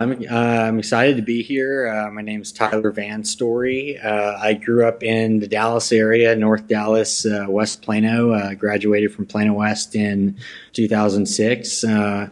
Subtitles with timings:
[0.00, 1.88] I'm, uh, I'm excited to be here.
[1.88, 3.98] Uh, my name is Tyler Van Story.
[3.98, 8.30] Uh, I grew up in the Dallas area, North Dallas, uh, West Plano.
[8.30, 10.38] Uh, graduated from Plano West in
[10.74, 11.82] 2006.
[11.82, 12.28] Uh,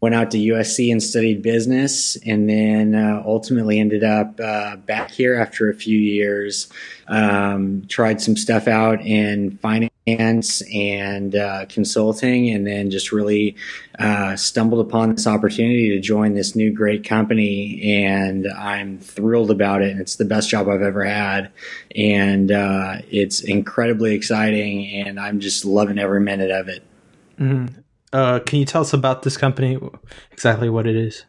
[0.00, 4.36] went out to USC and studied business, and then ultimately ended up
[4.84, 6.68] back here after a few years.
[7.06, 13.56] Um, tried some stuff out in finance and uh, consulting, and then just really
[13.98, 18.02] uh, stumbled upon this opportunity to join this new great company.
[18.04, 19.92] And I'm thrilled about it.
[19.92, 21.50] And it's the best job I've ever had.
[21.96, 24.86] And uh, it's incredibly exciting.
[25.06, 26.82] And I'm just loving every minute of it.
[27.38, 27.80] Mm-hmm.
[28.12, 29.78] Uh, can you tell us about this company,
[30.30, 31.24] exactly what it is?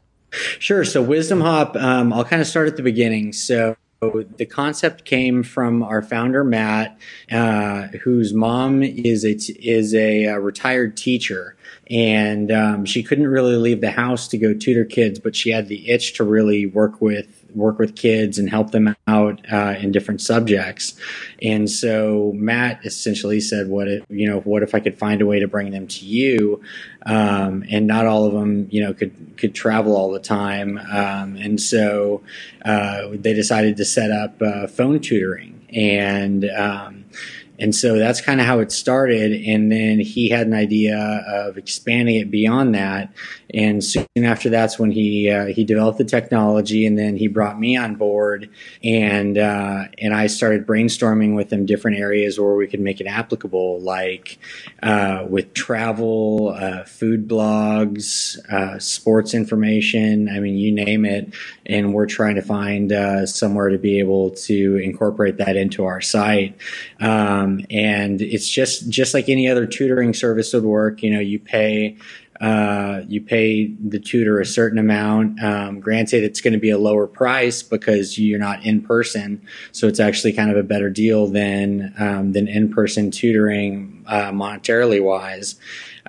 [0.60, 0.84] Sure.
[0.84, 3.32] So, Wisdom Hop, um, I'll kind of start at the beginning.
[3.34, 3.76] So,
[4.10, 6.98] the concept came from our founder Matt,
[7.32, 11.56] uh, whose mom is a is a, a retired teacher,
[11.90, 15.68] and um, she couldn't really leave the house to go tutor kids, but she had
[15.68, 19.92] the itch to really work with work with kids and help them out uh, in
[19.92, 20.94] different subjects.
[21.42, 24.42] And so Matt essentially said, "What if you know?
[24.42, 26.62] What if I could find a way to bring them to you?"
[27.06, 30.78] Um, and not all of them, you know, could could travel all the time.
[30.78, 32.22] Um, and so
[32.64, 36.46] uh, they decided to set up uh, phone tutoring and.
[36.46, 37.06] Um,
[37.60, 39.32] and so that's kind of how it started.
[39.46, 43.14] And then he had an idea of expanding it beyond that.
[43.54, 47.60] And soon after that's when he uh, he developed the technology, and then he brought
[47.60, 48.50] me on board,
[48.84, 53.08] and uh, and I started brainstorming with him different areas where we could make it
[53.08, 54.40] applicable, like
[54.84, 60.28] uh, with travel, uh, food blogs, uh, sports information.
[60.28, 61.34] I mean, you name it.
[61.66, 66.02] And we're trying to find uh, somewhere to be able to incorporate that into our
[66.02, 66.58] site.
[67.00, 71.04] Um, and it's just just like any other tutoring service would work.
[71.04, 71.98] You know, you pay
[72.42, 75.42] uh, you pay the tutor a certain amount.
[75.42, 79.42] Um, granted, it's going to be a lower price because you're not in person,
[79.72, 84.32] so it's actually kind of a better deal than um, than in person tutoring uh,
[84.32, 85.56] monetarily wise.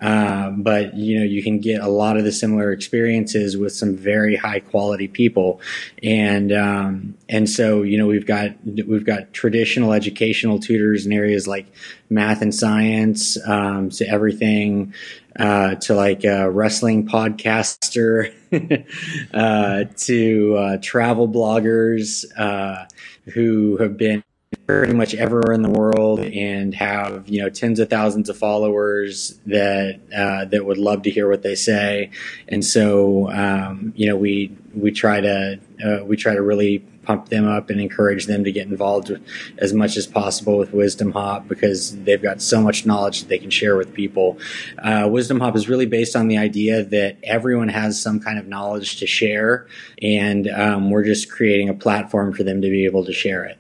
[0.00, 3.96] Uh, but you know you can get a lot of the similar experiences with some
[3.96, 5.60] very high quality people,
[6.02, 11.48] and um, and so you know we've got we've got traditional educational tutors in areas
[11.48, 11.66] like
[12.10, 14.92] math and science um, to everything
[15.38, 18.32] uh, to like a wrestling podcaster
[19.34, 22.86] uh, to uh, travel bloggers uh,
[23.32, 24.22] who have been
[24.67, 29.39] pretty much everywhere in the world and have you know tens of thousands of followers
[29.47, 32.11] that uh, that would love to hear what they say,
[32.49, 37.28] and so um, you know we we try to uh, we try to really pump
[37.28, 39.12] them up and encourage them to get involved
[39.59, 43.38] as much as possible with Wisdom Hop because they've got so much knowledge that they
[43.38, 44.38] can share with people.
[44.78, 48.47] Uh, Wisdom Hop is really based on the idea that everyone has some kind of
[48.47, 49.69] knowledge to share,
[50.03, 53.59] and um, we're just creating a platform for them to be able to share it.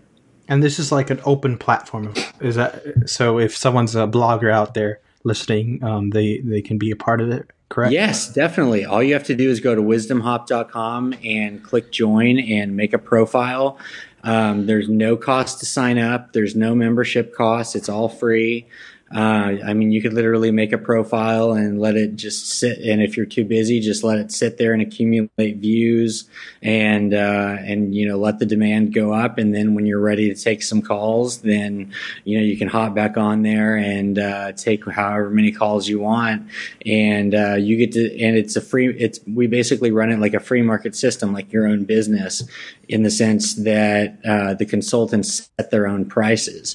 [0.48, 2.14] And this is like an open platform.
[2.40, 3.38] Is that so?
[3.38, 7.30] If someone's a blogger out there listening, um, they they can be a part of
[7.30, 7.50] it.
[7.68, 7.92] Correct.
[7.92, 8.84] Yes, definitely.
[8.84, 12.98] All you have to do is go to wisdomhop.com and click join and make a
[12.98, 13.78] profile.
[14.22, 16.32] Um, there's no cost to sign up.
[16.32, 17.74] There's no membership cost.
[17.74, 18.66] It's all free.
[19.14, 22.78] Uh, I mean, you could literally make a profile and let it just sit.
[22.78, 26.28] And if you're too busy, just let it sit there and accumulate views,
[26.60, 29.38] and uh, and you know let the demand go up.
[29.38, 31.92] And then when you're ready to take some calls, then
[32.24, 36.00] you know you can hop back on there and uh, take however many calls you
[36.00, 36.50] want,
[36.84, 38.20] and uh, you get to.
[38.20, 38.92] And it's a free.
[38.98, 42.42] It's we basically run it like a free market system, like your own business,
[42.88, 46.74] in the sense that uh, the consultants set their own prices,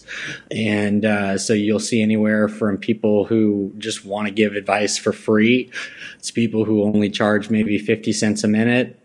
[0.49, 5.11] and uh, so you'll see anywhere from people who just want to give advice for
[5.11, 5.71] free,
[6.21, 9.00] to people who only charge maybe fifty cents a minute,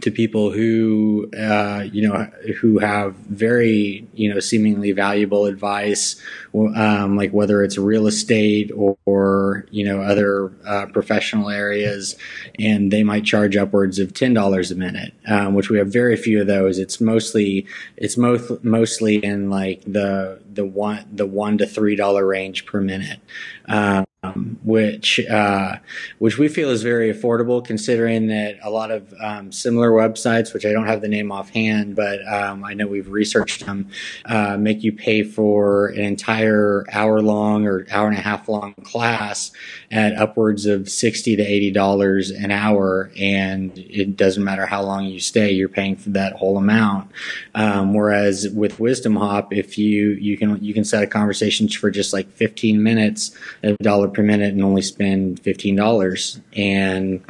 [0.00, 2.24] to people who uh, you know
[2.60, 6.20] who have very you know seemingly valuable advice,
[6.54, 12.16] um, like whether it's real estate or, or you know other uh, professional areas,
[12.58, 16.16] and they might charge upwards of ten dollars a minute, um, which we have very
[16.16, 16.78] few of those.
[16.78, 17.66] It's mostly
[17.96, 22.80] it's most mostly in like the the one the one to three dollar range per
[22.80, 23.20] minute.
[23.68, 24.06] Um,
[24.64, 25.76] which uh,
[26.18, 30.66] which we feel is very affordable, considering that a lot of um, similar websites, which
[30.66, 33.88] I don't have the name offhand, but um, I know we've researched them,
[34.24, 38.74] uh, make you pay for an entire hour long or hour and a half long
[38.82, 39.52] class
[39.90, 45.04] at upwards of sixty to eighty dollars an hour, and it doesn't matter how long
[45.04, 47.10] you stay, you're paying for that whole amount.
[47.54, 51.90] Um, whereas with Wisdom Hop, if you you can you can set a conversation for
[51.90, 53.36] just like fifteen minutes
[53.66, 57.20] a dollar per minute and only spend fifteen dollars, and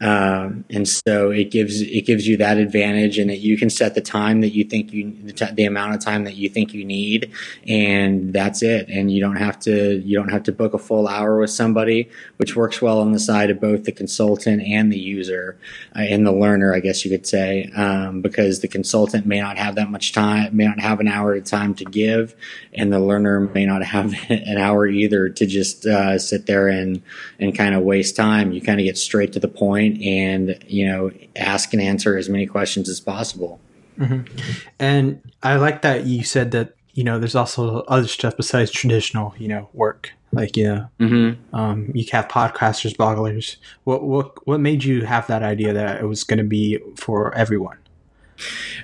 [0.00, 3.94] um, and so it gives it gives you that advantage, and that you can set
[3.94, 6.72] the time that you think you the, t- the amount of time that you think
[6.72, 7.30] you need,
[7.66, 8.88] and that's it.
[8.88, 12.08] And you don't have to you don't have to book a full hour with somebody,
[12.38, 15.58] which works well on the side of both the consultant and the user
[15.94, 19.58] uh, and the learner, I guess you could say, um, because the consultant may not
[19.58, 22.34] have that much time, may not have an hour of time to give,
[22.72, 27.02] and the learner may not have an hour either to just uh, sit there and
[27.38, 28.52] and kind of waste time.
[28.52, 32.28] You kind of get straight to the point and you know ask and answer as
[32.28, 33.60] many questions as possible.
[33.98, 34.32] Mm-hmm.
[34.78, 39.34] And I like that you said that you know there's also other stuff besides traditional
[39.38, 41.54] you know work like you know mm-hmm.
[41.54, 46.06] um, you have podcasters bloggers what what what made you have that idea that it
[46.06, 47.78] was going to be for everyone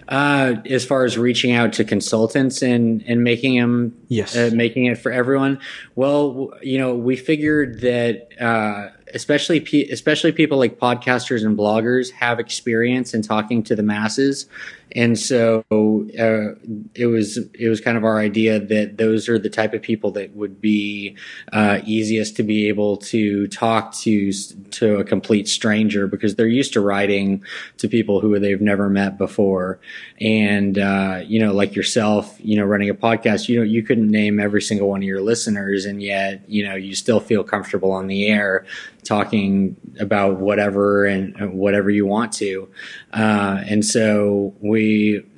[0.08, 4.36] uh, as far as reaching out to consultants and and making them yes.
[4.36, 5.58] uh, making it for everyone.
[5.94, 9.58] Well you know we figured that uh, especially
[9.90, 14.46] especially people like podcasters and bloggers have experience in talking to the masses
[14.96, 16.56] and so uh,
[16.94, 20.10] it was it was kind of our idea that those are the type of people
[20.12, 21.16] that would be
[21.52, 26.72] uh, easiest to be able to talk to to a complete stranger because they're used
[26.72, 27.44] to writing
[27.76, 29.78] to people who they've never met before.
[30.18, 34.10] And uh, you know like yourself you know running a podcast you know you couldn't
[34.10, 37.92] name every single one of your listeners and yet you know you still feel comfortable
[37.92, 38.64] on the air
[39.06, 42.68] talking about whatever and whatever you want to.
[43.12, 44.85] Uh, and so we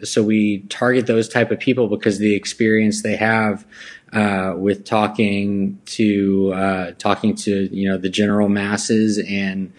[0.03, 3.67] so we target those type of people because the experience they have
[4.13, 9.73] uh, with talking to uh, talking to you know the general masses and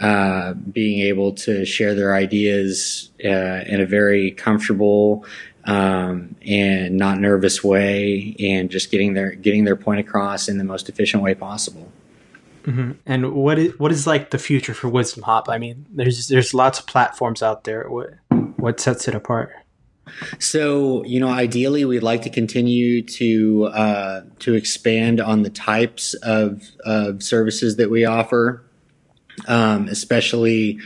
[0.00, 5.24] uh, being able to share their ideas uh, in a very comfortable
[5.64, 10.64] um, and not nervous way, and just getting their getting their point across in the
[10.64, 11.90] most efficient way possible.
[12.66, 12.92] Mm-hmm.
[13.06, 15.48] And what is what is like the future for Wisdom Hop?
[15.48, 17.88] I mean, there's there's lots of platforms out there.
[17.88, 18.14] What
[18.56, 19.52] what sets it apart?
[20.38, 26.14] So you know, ideally, we'd like to continue to uh, to expand on the types
[26.14, 28.64] of of services that we offer,
[29.46, 30.80] um, especially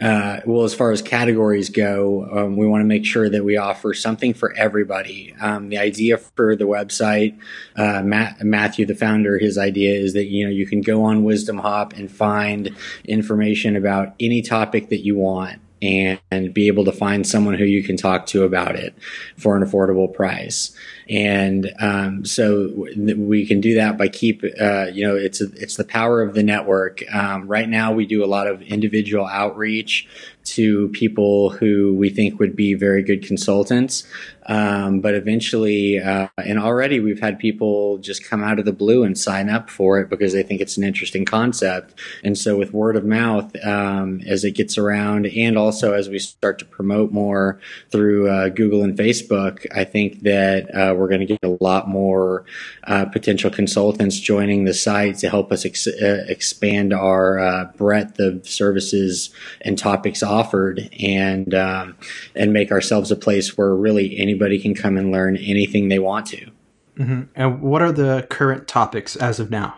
[0.00, 3.56] uh, well, as far as categories go, um, we want to make sure that we
[3.58, 5.34] offer something for everybody.
[5.40, 7.38] Um, the idea for the website,
[7.76, 11.24] uh, Matt, Matthew, the founder, his idea is that you know you can go on
[11.24, 12.74] Wisdom Hop and find
[13.04, 17.64] information about any topic that you want and, and be able to find someone who
[17.64, 18.94] you can talk to about it
[19.36, 20.74] for an affordable price.
[21.08, 25.76] And um, so we can do that by keep, uh, you know, it's a, it's
[25.76, 27.02] the power of the network.
[27.12, 30.08] Um, right now, we do a lot of individual outreach
[30.44, 34.04] to people who we think would be very good consultants.
[34.46, 39.04] Um, but eventually, uh, and already we've had people just come out of the blue
[39.04, 41.94] and sign up for it because they think it's an interesting concept.
[42.24, 46.18] And so, with word of mouth, um, as it gets around, and also as we
[46.18, 47.60] start to promote more
[47.90, 51.88] through uh, Google and Facebook, I think that uh, we're going to get a lot
[51.88, 52.44] more
[52.84, 58.18] uh, potential consultants joining the site to help us ex- uh, expand our uh, breadth
[58.18, 59.30] of services
[59.60, 61.96] and topics offered, and um,
[62.34, 66.26] and make ourselves a place where really anybody can come and learn anything they want
[66.26, 66.50] to.
[66.98, 67.22] Mm-hmm.
[67.34, 69.76] And what are the current topics as of now?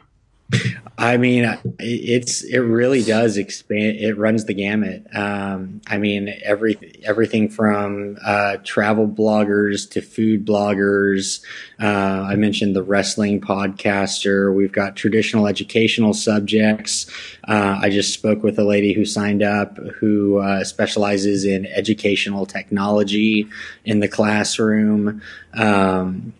[0.96, 3.96] I mean, it's it really does expand.
[3.96, 5.04] It runs the gamut.
[5.12, 11.44] Um, I mean, every everything from uh, travel bloggers to food bloggers.
[11.82, 14.54] Uh, I mentioned the wrestling podcaster.
[14.54, 17.10] We've got traditional educational subjects.
[17.48, 22.46] Uh, I just spoke with a lady who signed up who uh, specializes in educational
[22.46, 23.48] technology
[23.84, 25.22] in the classroom.
[25.54, 26.34] Um,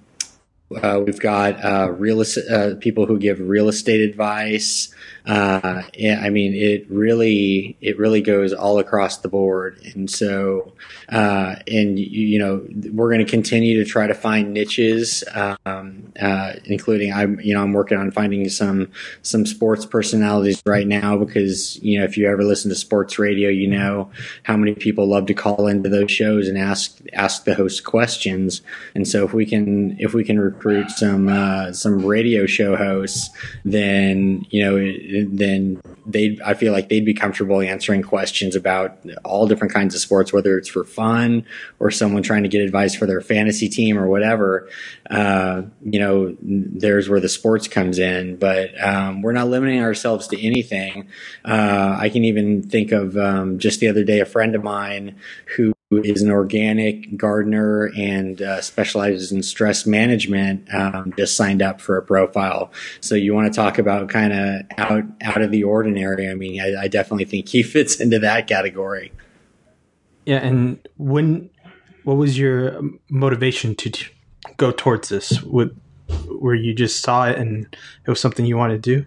[0.83, 4.95] uh, we've got uh, real uh, people who give real estate advice.
[5.27, 5.83] Uh,
[6.21, 10.75] I mean, it really it really goes all across the board, and so
[11.09, 16.53] uh, and you know we're going to continue to try to find niches, um, uh,
[16.67, 18.91] including I'm you know I'm working on finding some
[19.23, 23.49] some sports personalities right now because you know if you ever listen to sports radio,
[23.49, 24.11] you know
[24.43, 28.61] how many people love to call into those shows and ask ask the host questions,
[28.95, 33.31] and so if we can if we can recruit some uh, some radio show hosts,
[33.65, 39.47] then you know then they I feel like they'd be comfortable answering questions about all
[39.47, 41.45] different kinds of sports, whether it's for fun
[41.79, 44.69] or someone trying to get advice for their fantasy team or whatever.
[45.11, 50.29] Uh, you know, there's where the sports comes in, but um, we're not limiting ourselves
[50.29, 51.09] to anything.
[51.45, 55.17] Uh, I can even think of um, just the other day a friend of mine
[55.57, 61.81] who is an organic gardener and uh, specializes in stress management, um, just signed up
[61.81, 62.73] for a profile.
[63.01, 66.29] So you want to talk about kind of out out of the ordinary?
[66.29, 69.13] I mean, I, I definitely think he fits into that category.
[70.27, 71.51] Yeah, and when
[72.05, 74.07] what was your motivation to t-
[74.57, 75.43] go towards this?
[75.43, 75.77] With
[76.29, 77.67] where you just saw it and
[78.07, 79.07] it was something you wanted to do?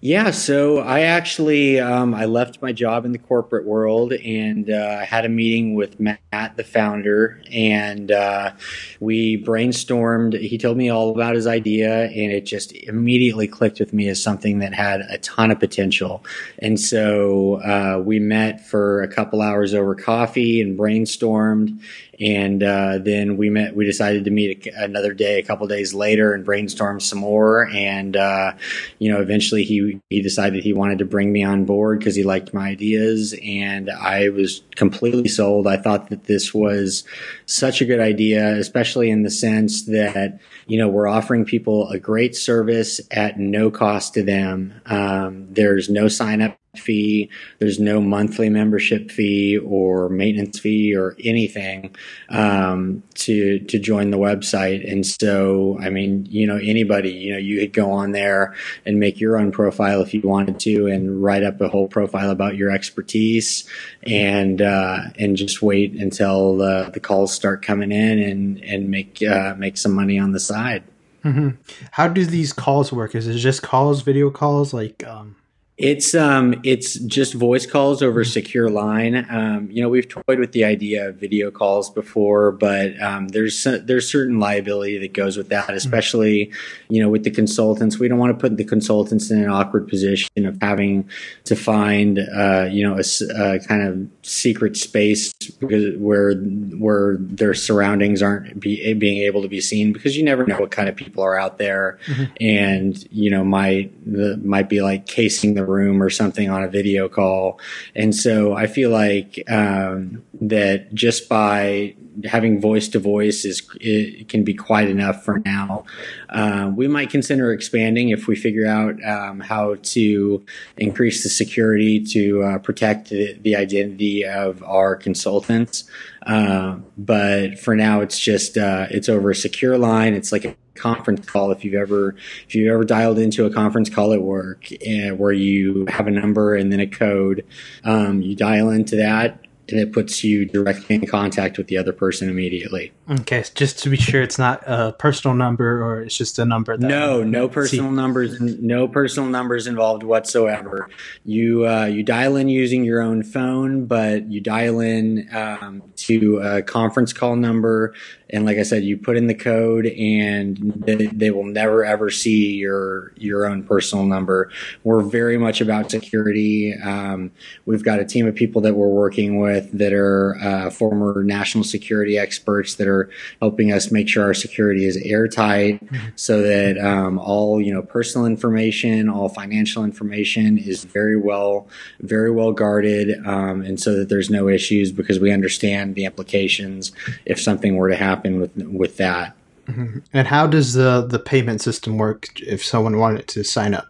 [0.00, 5.00] Yeah, so I actually um, I left my job in the corporate world and uh,
[5.00, 8.52] had a meeting with Matt, the founder, and uh,
[9.00, 10.38] we brainstormed.
[10.38, 14.22] He told me all about his idea, and it just immediately clicked with me as
[14.22, 16.24] something that had a ton of potential.
[16.58, 21.80] And so uh, we met for a couple hours over coffee and brainstormed.
[22.20, 23.76] And uh, then we met.
[23.76, 27.68] We decided to meet another day, a couple days later, and brainstorm some more.
[27.68, 28.52] And uh,
[28.98, 32.22] you know, eventually he he decided he wanted to bring me on board because he
[32.22, 35.66] liked my ideas, and I was completely sold.
[35.66, 37.04] I thought that this was
[37.46, 41.98] such a good idea, especially in the sense that you know we're offering people a
[41.98, 44.80] great service at no cost to them.
[44.86, 47.30] Um, there's no sign up fee.
[47.58, 51.94] There's no monthly membership fee or maintenance fee or anything
[52.28, 54.90] um, to to join the website.
[54.90, 58.54] And so, I mean, you know, anybody, you know, you could go on there
[58.84, 62.30] and make your own profile if you wanted to, and write up a whole profile
[62.30, 63.68] about your expertise,
[64.04, 69.22] and uh, and just wait until the, the calls start coming in and and make
[69.22, 70.84] uh, make some money on the side.
[71.24, 71.50] Mm-hmm.
[71.90, 73.14] How do these calls work?
[73.14, 75.04] Is it just calls, video calls, like?
[75.06, 75.36] Um
[75.78, 79.26] it's um, it's just voice calls over secure line.
[79.28, 83.62] Um, you know, we've toyed with the idea of video calls before, but um, there's
[83.84, 86.50] there's certain liability that goes with that, especially
[86.88, 87.98] you know with the consultants.
[87.98, 91.10] We don't want to put the consultants in an awkward position of having
[91.44, 93.04] to find uh, you know a,
[93.38, 99.60] a, kind of secret space where where their surroundings aren't be, being able to be
[99.60, 102.24] seen because you never know what kind of people are out there, mm-hmm.
[102.40, 106.68] and you know might the, might be like casing the room or something on a
[106.68, 107.60] video call.
[107.94, 114.28] And so I feel like um, that just by having voice to voice is it
[114.28, 115.84] can be quite enough for now.
[116.28, 120.44] Uh, we might consider expanding if we figure out um, how to
[120.76, 125.84] increase the security to uh, protect the, the, identity of our consultants.
[126.26, 130.12] Uh, but for now, it's just uh, it's over a secure line.
[130.12, 132.14] It's like a conference call if you've ever
[132.46, 136.10] if you've ever dialed into a conference call at work uh, where you have a
[136.10, 137.46] number and then a code
[137.84, 141.92] um, you dial into that and it puts you directly in contact with the other
[141.92, 142.92] person immediately.
[143.10, 146.76] Okay, just to be sure, it's not a personal number, or it's just a number.
[146.76, 147.96] That no, no personal see.
[147.96, 150.88] numbers, no personal numbers involved whatsoever.
[151.24, 156.38] You uh, you dial in using your own phone, but you dial in um, to
[156.38, 157.94] a conference call number
[158.30, 162.10] and like I said, you put in the code, and they, they, will never ever
[162.10, 164.50] see your your own personal number.
[164.82, 166.74] We're very much about security.
[166.74, 167.30] Um,
[167.66, 171.62] we've got a team of people that we're working with that are uh, former national
[171.62, 173.08] security experts that are
[173.40, 176.08] helping us make sure our security is airtight, mm-hmm.
[176.16, 181.68] so that um, all you know personal information, all financial information is very well
[182.00, 186.90] very well guarded, um, and so that there's no issues because we understand the implications
[187.24, 189.36] if something were to happen happen with with that.
[189.66, 189.98] Mm-hmm.
[190.12, 193.88] And how does the the payment system work if someone wanted to sign up?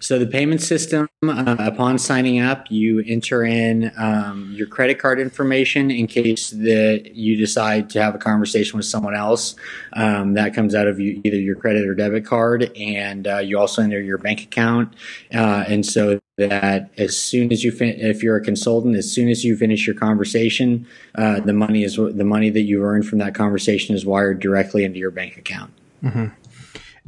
[0.00, 5.20] So the payment system, uh, upon signing up, you enter in um, your credit card
[5.20, 9.56] information in case that you decide to have a conversation with someone else.
[9.94, 13.58] Um, that comes out of you, either your credit or debit card, and uh, you
[13.58, 14.94] also enter your bank account.
[15.34, 19.28] Uh, and so that as soon as you fin- if you're a consultant, as soon
[19.28, 23.18] as you finish your conversation, uh, the money is the money that you earned from
[23.18, 25.72] that conversation is wired directly into your bank account.
[26.02, 26.26] Mm-hmm.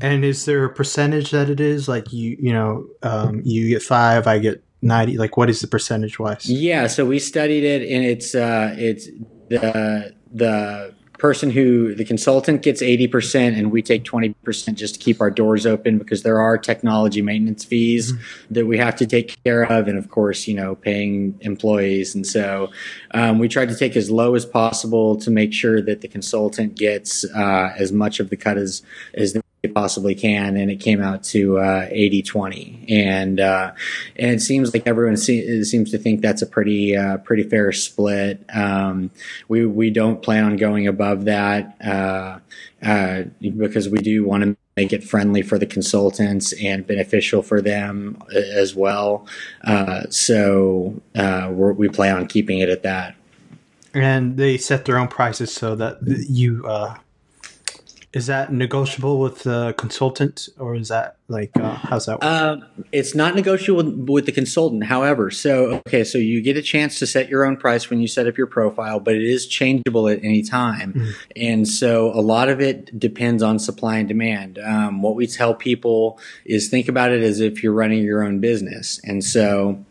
[0.01, 3.83] And is there a percentage that it is like you you know um, you get
[3.83, 5.19] five, I get ninety?
[5.19, 6.49] Like what is the percentage wise?
[6.49, 9.07] Yeah, so we studied it, and it's uh, it's
[9.49, 15.21] the the person who the consultant gets 80% and we take 20% just to keep
[15.21, 18.55] our doors open because there are technology maintenance fees mm-hmm.
[18.55, 22.27] that we have to take care of and of course you know paying employees and
[22.27, 22.71] so
[23.13, 26.75] um, we tried to take as low as possible to make sure that the consultant
[26.75, 28.83] gets uh, as much of the cut as
[29.15, 29.37] as
[29.69, 33.73] possibly can and it came out to uh, 80 20 and uh,
[34.17, 37.71] and it seems like everyone se- seems to think that's a pretty uh, pretty fair
[37.73, 38.43] split.
[38.55, 39.11] Um,
[39.49, 42.39] we we don't plan on going above that uh,
[42.83, 47.61] uh, because we do want to make it friendly for the consultants and beneficial for
[47.61, 49.27] them uh, as well.
[50.09, 53.15] So we plan on keeping it at that.
[53.93, 55.99] And they set their own prices so that
[56.29, 56.97] you uh,
[58.13, 62.25] is that negotiable with the consultant or is that like uh, how's that work?
[62.25, 62.57] Uh,
[62.91, 67.07] it's not negotiable with the consultant however so okay so you get a chance to
[67.07, 70.19] set your own price when you set up your profile but it is changeable at
[70.25, 71.11] any time mm-hmm.
[71.37, 75.55] and so a lot of it depends on supply and demand um, what we tell
[75.55, 79.85] people is think about it as if you're running your own business and so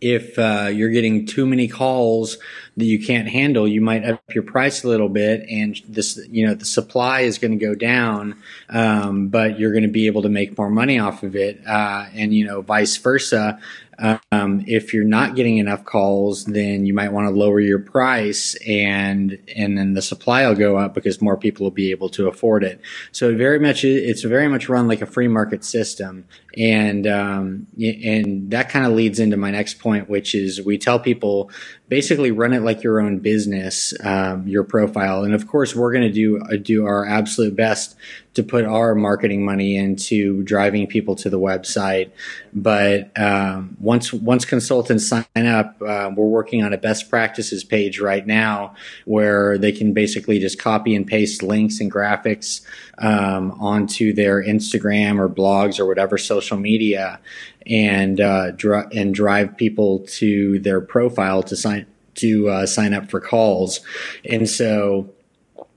[0.00, 2.38] if uh, you're getting too many calls
[2.76, 6.46] that you can't handle, you might up your price a little bit, and this, you
[6.46, 8.36] know, the supply is going to go down,
[8.68, 12.06] um, but you're going to be able to make more money off of it, uh,
[12.14, 13.58] and you know, vice versa.
[13.98, 18.54] Um, if you're not getting enough calls, then you might want to lower your price,
[18.66, 22.28] and and then the supply will go up because more people will be able to
[22.28, 22.78] afford it.
[23.12, 26.26] So very much it's very much run like a free market system,
[26.56, 30.98] and um, and that kind of leads into my next point, which is we tell
[30.98, 31.50] people
[31.88, 36.06] basically run it like your own business, um, your profile, and of course we're going
[36.06, 37.96] to do uh, do our absolute best
[38.32, 42.10] to put our marketing money into driving people to the website.
[42.54, 48.00] But um, once once consultants sign up, uh, we're working on a best practices page
[48.00, 52.62] right now where they can basically just copy and paste links and graphics
[52.98, 57.20] um, onto their Instagram or blogs or whatever social media,
[57.66, 61.86] and uh, dr- and drive people to their profile to sign
[62.16, 63.80] to uh, sign up for calls.
[64.24, 65.10] And so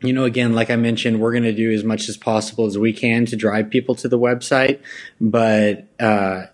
[0.01, 2.77] you know, again, like I mentioned, we're going to do as much as possible as
[2.77, 4.79] we can to drive people to the website.
[5.19, 6.45] But, uh,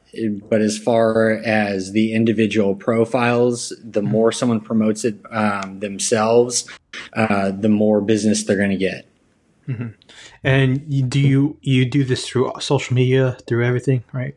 [0.49, 4.09] but as far as the individual profiles, the mm-hmm.
[4.09, 6.67] more someone promotes it um, themselves,
[7.13, 9.05] uh, the more business they're going to get.
[9.67, 9.87] Mm-hmm.
[10.43, 14.35] And do you you do this through social media, through everything, right?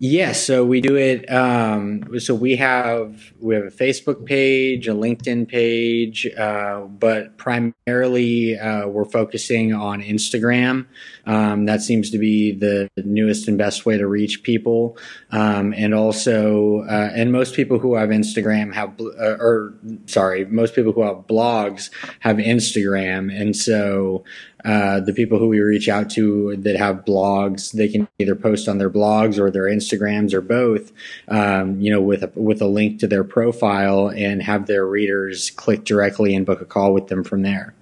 [0.00, 1.28] Yes, so we do it.
[1.28, 8.56] Um, so we have we have a Facebook page, a LinkedIn page, uh, but primarily
[8.56, 10.86] uh, we're focusing on Instagram.
[11.26, 14.96] Um, that seems to be the newest and best way to reach people,
[15.32, 19.74] um, and also uh, and most people who have Instagram have uh, or
[20.06, 21.90] sorry, most people who have blogs
[22.20, 24.22] have Instagram, and so
[24.68, 28.68] uh, the people who we reach out to that have blogs, they can either post
[28.68, 30.92] on their blogs or their Instagrams or both,
[31.28, 35.50] um, you know, with a, with a link to their profile and have their readers
[35.52, 37.72] click directly and book a call with them from there.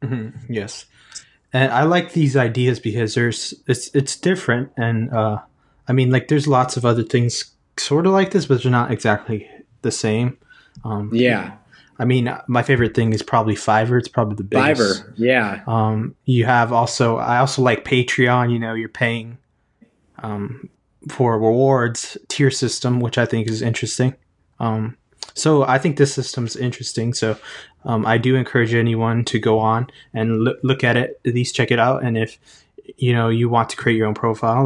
[0.00, 0.52] Mm-hmm.
[0.52, 0.84] Yes,
[1.52, 5.40] and I like these ideas because there's it's it's different, and uh,
[5.88, 7.46] I mean, like there's lots of other things
[7.78, 9.50] sort of like this, but they're not exactly
[9.82, 10.38] the same.
[10.84, 11.56] Um, yeah
[11.98, 13.98] I mean, my favorite thing is probably Fiverr.
[13.98, 15.02] It's probably the biggest.
[15.02, 15.62] Fiverr, yeah.
[15.66, 18.52] Um, you have also, I also like Patreon.
[18.52, 19.38] You know, you're paying
[20.22, 20.68] um,
[21.08, 24.14] for rewards tier system, which I think is interesting.
[24.60, 24.96] Um,
[25.34, 27.14] so I think this system is interesting.
[27.14, 27.36] So
[27.84, 31.54] um, I do encourage anyone to go on and look, look at it, at least
[31.54, 32.02] check it out.
[32.02, 32.38] And if
[32.96, 34.64] you know you want to create your own profile,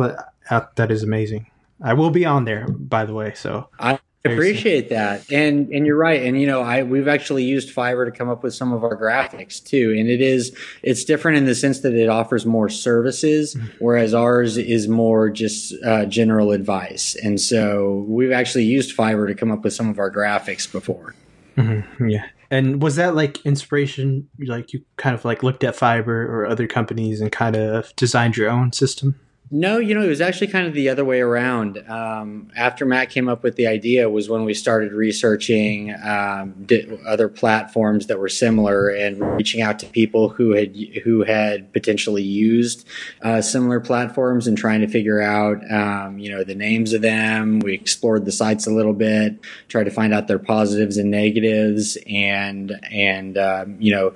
[0.48, 1.46] that that is amazing.
[1.82, 3.34] I will be on there, by the way.
[3.34, 5.30] So I appreciate that.
[5.30, 6.22] And and you're right.
[6.22, 8.96] And you know i we've actually used fiverr to come up with some of our
[8.96, 9.94] graphics too.
[9.98, 13.68] And it is it's different in the sense that it offers more services mm-hmm.
[13.78, 17.16] whereas ours is more just uh, general advice.
[17.22, 21.14] And so we've actually used fiverr to come up with some of our graphics before.
[21.56, 22.08] Mm-hmm.
[22.08, 22.26] yeah.
[22.52, 26.66] And was that like inspiration like you kind of like looked at fiverr or other
[26.66, 29.14] companies and kind of designed your own system
[29.52, 31.78] no, you know, it was actually kind of the other way around.
[31.88, 36.66] Um, after Matt came up with the idea, was when we started researching um,
[37.04, 42.22] other platforms that were similar and reaching out to people who had who had potentially
[42.22, 42.86] used
[43.22, 47.58] uh, similar platforms and trying to figure out, um, you know, the names of them.
[47.58, 49.34] We explored the sites a little bit,
[49.66, 54.14] tried to find out their positives and negatives, and and um, you know,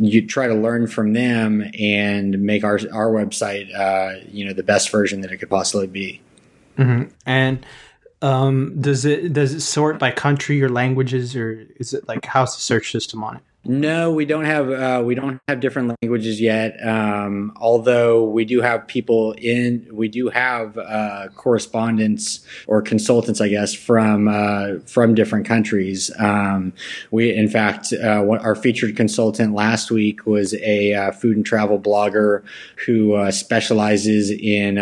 [0.00, 4.62] you try to learn from them and make our our website, uh, you know, the
[4.62, 6.20] best version that it could possibly be.
[6.78, 7.10] Mm-hmm.
[7.26, 7.66] And
[8.22, 12.54] um, does it does it sort by country or languages, or is it like how's
[12.54, 13.42] the search system on it?
[13.64, 16.84] No, we don't have uh, we don't have different languages yet.
[16.84, 23.46] Um, although we do have people in, we do have uh, correspondents or consultants, I
[23.48, 26.10] guess, from uh, from different countries.
[26.18, 26.72] Um,
[27.12, 31.78] we, in fact, uh, our featured consultant last week was a uh, food and travel
[31.78, 32.42] blogger
[32.84, 34.74] who uh, specializes in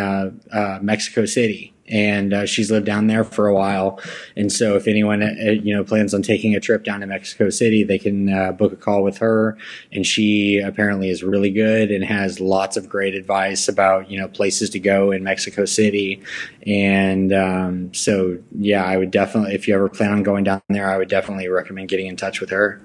[0.80, 4.00] Mexico City and uh, she's lived down there for a while.
[4.36, 7.50] And so, if anyone uh, you know plans on taking a trip down to Mexico
[7.50, 9.56] City, they can uh, book a call with her.
[9.92, 14.28] And she apparently is really good and has lots of great advice about you know
[14.28, 16.22] places to go in Mexico City.
[16.66, 20.90] And um, so, yeah, I would definitely, if you ever plan on going down there,
[20.90, 22.80] I would definitely recommend getting in touch with her.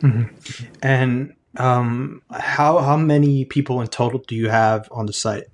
[0.00, 0.64] Mm-hmm.
[0.82, 5.44] And um, how how many people in total do you have on the site?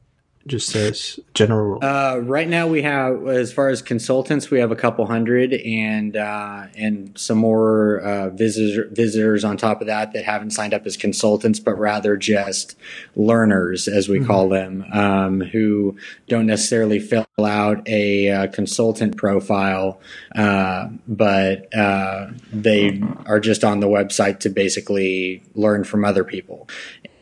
[0.46, 4.76] Just as general uh, right now we have as far as consultants we have a
[4.76, 10.24] couple hundred and uh, and some more uh, visitor, visitors on top of that that
[10.24, 12.76] haven't signed up as consultants but rather just
[13.16, 14.26] learners as we mm-hmm.
[14.26, 15.96] call them um, who
[16.28, 19.98] don't necessarily fill out a uh, consultant profile
[20.34, 26.68] uh, but uh, they are just on the website to basically learn from other people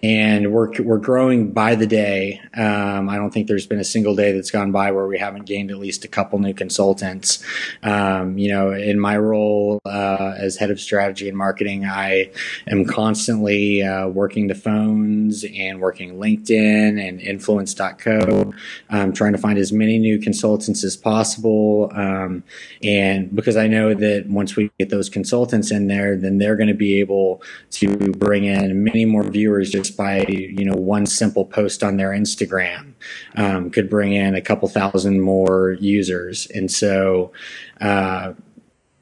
[0.03, 2.41] and we're we're growing by the day.
[2.55, 5.45] Um, I don't think there's been a single day that's gone by where we haven't
[5.45, 7.45] gained at least a couple new consultants.
[7.85, 12.33] Um, you know, in my role uh, as head of strategy and marketing, I
[12.67, 18.53] am constantly uh, working the phones and working LinkedIn and Influence.co,
[18.91, 21.93] um, trying to find as many new consultants as possible.
[21.95, 22.43] Um,
[22.83, 26.69] and because I know that once we get those consultants in there, then they're going
[26.69, 27.41] to be able
[27.73, 32.11] to bring in many more viewers just by you know one simple post on their
[32.11, 32.93] Instagram
[33.37, 37.33] um, could bring in a couple thousand more users, and so
[37.81, 38.33] uh,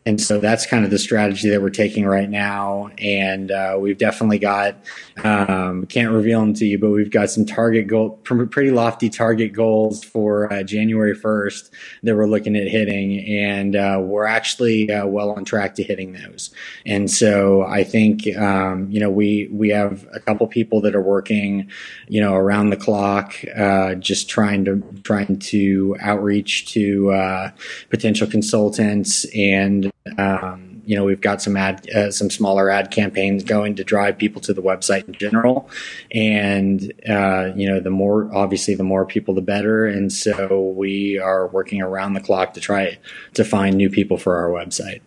[0.06, 2.88] and so that's kind of the strategy that we're taking right now.
[2.96, 4.76] And uh, we've definitely got,
[5.22, 9.52] um, can't reveal them to you, but we've got some target goal, pretty lofty target
[9.52, 11.70] goals for uh, January 1st
[12.04, 13.20] that we're looking at hitting.
[13.28, 16.50] And uh, we're actually uh, well on track to hitting those.
[16.86, 21.02] And so I think, um, you know, we, we have a couple people that are
[21.02, 21.70] working,
[22.08, 27.50] you know, around the clock, uh, just trying to, trying to outreach to uh,
[27.90, 33.44] potential consultants and um, you know, we've got some ad, uh, some smaller ad campaigns
[33.44, 35.68] going to drive people to the website in general,
[36.10, 39.86] and uh, you know, the more obviously the more people, the better.
[39.86, 42.98] And so we are working around the clock to try
[43.34, 45.00] to find new people for our website.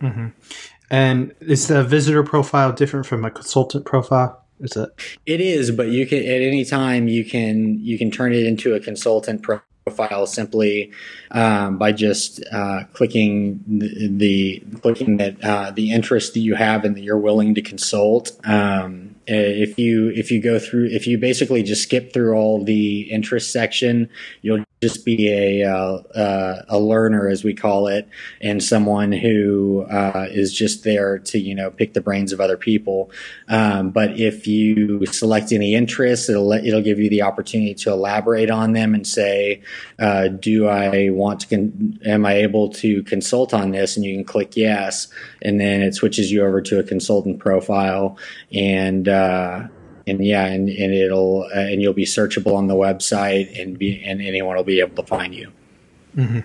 [0.00, 0.28] Mm-hmm.
[0.90, 4.42] And is the visitor profile different from a consultant profile?
[4.60, 4.88] Is it?
[5.26, 8.74] It is, but you can at any time you can you can turn it into
[8.74, 10.90] a consultant profile profile simply
[11.30, 16.84] um, by just uh, clicking the, the, clicking that uh, the interest that you have
[16.84, 18.32] and that you're willing to consult.
[18.44, 23.02] Um, if you if you go through if you basically just skip through all the
[23.10, 24.08] interest section,
[24.40, 28.08] you'll just be a uh, uh, a learner, as we call it,
[28.40, 32.56] and someone who uh, is just there to you know pick the brains of other
[32.56, 33.10] people.
[33.48, 37.90] Um, but if you select any interests, it'll let, it'll give you the opportunity to
[37.90, 39.62] elaborate on them and say,
[39.98, 41.48] uh, "Do I want to?
[41.48, 45.08] Con- am I able to consult on this?" And you can click yes,
[45.42, 48.16] and then it switches you over to a consultant profile
[48.52, 49.66] and uh,
[50.08, 54.02] and yeah, and, and it'll uh, and you'll be searchable on the website, and be
[54.04, 55.52] and anyone will be able to find you.
[56.16, 56.40] Mm-hmm.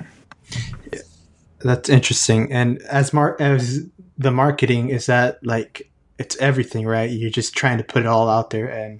[1.60, 2.52] That's interesting.
[2.52, 3.86] And as mar- as
[4.17, 7.10] the marketing is that like it's everything, right?
[7.10, 8.99] You're just trying to put it all out there and.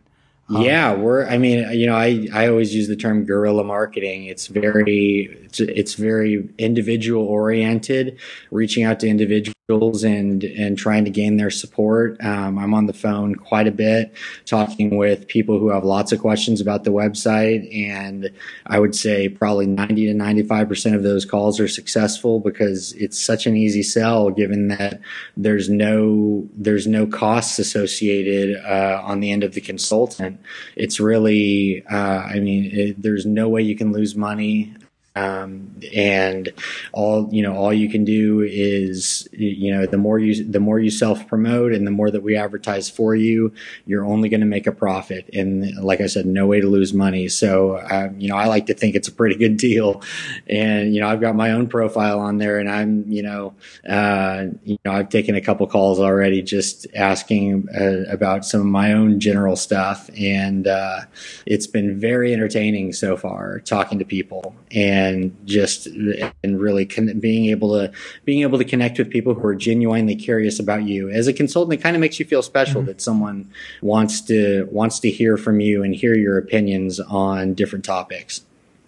[0.50, 1.26] Um, yeah, we're.
[1.26, 4.26] I mean, you know, I I always use the term guerrilla marketing.
[4.26, 8.20] It's very it's, it's very individual oriented,
[8.52, 12.20] reaching out to individuals and and trying to gain their support.
[12.22, 14.14] Um, I'm on the phone quite a bit,
[14.46, 18.30] talking with people who have lots of questions about the website, and
[18.66, 23.18] I would say probably 90 to 95 percent of those calls are successful because it's
[23.18, 25.00] such an easy sell, given that
[25.38, 30.42] there's no there's no costs associated uh, on the end of the consultant.
[30.76, 34.74] It's really, uh, I mean, it, there's no way you can lose money.
[35.16, 36.52] Um, and
[36.92, 40.80] all you know, all you can do is you know the more you the more
[40.80, 43.54] you self promote and the more that we advertise for you,
[43.86, 45.30] you're only going to make a profit.
[45.32, 47.28] And like I said, no way to lose money.
[47.28, 50.02] So um, you know, I like to think it's a pretty good deal.
[50.48, 53.54] And you know, I've got my own profile on there, and I'm you know,
[53.88, 58.68] uh, you know, I've taken a couple calls already just asking uh, about some of
[58.68, 61.02] my own general stuff, and uh,
[61.46, 67.20] it's been very entertaining so far talking to people and and just and really con-
[67.20, 67.92] being able to
[68.26, 71.80] being able to connect with people who are genuinely curious about you as a consultant
[71.80, 72.88] it kind of makes you feel special mm-hmm.
[72.88, 73.50] that someone
[73.82, 78.42] wants to wants to hear from you and hear your opinions on different topics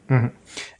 [0.09, 0.27] mm-hmm.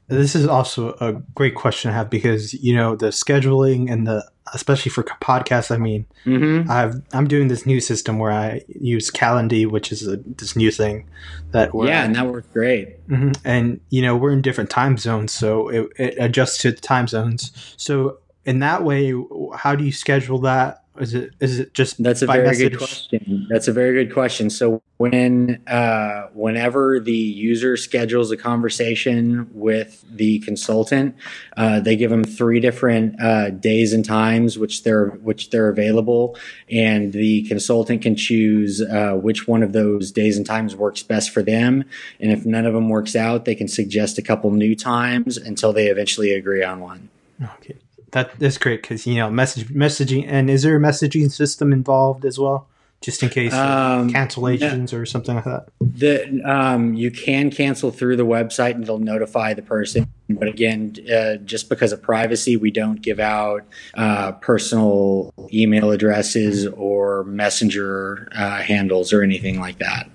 [0.08, 4.24] this is also a great question to have because you know the scheduling and the
[4.53, 5.73] especially for podcasts.
[5.73, 6.69] I mean, mm-hmm.
[6.69, 10.71] I've, I'm doing this new system where I use Calendly, which is a, this new
[10.71, 11.08] thing
[11.51, 13.08] that yeah, and that works great.
[13.08, 13.31] Mm-hmm.
[13.43, 17.08] And you know, we're in different time zones, so it, it, adjusts to the time
[17.08, 17.51] zones.
[17.77, 19.13] So in that way,
[19.55, 20.84] how do you schedule that?
[20.99, 22.71] Is it is it just that's a very message?
[22.71, 23.47] good question.
[23.49, 24.49] That's a very good question.
[24.49, 31.15] So when uh, whenever the user schedules a conversation with the consultant,
[31.58, 36.38] uh, they give them three different uh, days and times which they're which they're available,
[36.71, 41.29] and the consultant can choose uh, which one of those days and times works best
[41.29, 41.84] for them.
[42.21, 45.73] And if none of them works out, they can suggest a couple new times until
[45.73, 47.10] they eventually agree on one.
[47.43, 47.75] Okay
[48.15, 52.23] that is great because you know message messaging and is there a messaging system involved
[52.23, 52.65] as well?
[53.01, 54.97] Just in case um, cancellations yeah.
[54.97, 55.67] or something like that?
[55.82, 60.08] The um, you can cancel through the website and it'll notify the person.
[60.30, 66.65] But again uh, just because of privacy we don't give out uh, personal email addresses
[66.67, 70.10] or messenger uh, handles or anything like that.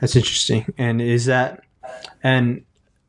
[0.00, 0.66] That's interesting.
[0.76, 1.64] And is that
[2.22, 2.62] and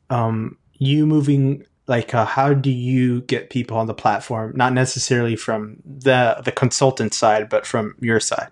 [0.08, 4.52] um, you moving like uh, how do you get people on the platform?
[4.54, 8.48] Not necessarily from the the consultant side but from your side.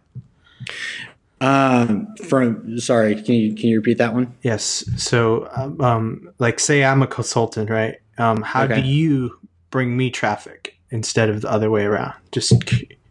[1.41, 4.35] Um from sorry can you can you repeat that one?
[4.43, 4.85] Yes.
[4.97, 7.95] So um, um like say i'm a consultant right?
[8.19, 8.83] Um how okay.
[8.83, 9.39] do you
[9.71, 12.15] bring me traffic instead of the other way around?
[12.33, 12.53] Just